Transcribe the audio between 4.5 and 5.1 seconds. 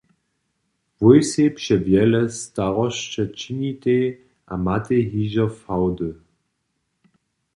a matej